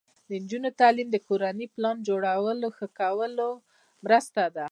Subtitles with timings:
[0.27, 3.49] د نجونو تعلیم د کورنۍ پلان جوړونې ښه کولو
[4.05, 4.59] مرسته ده.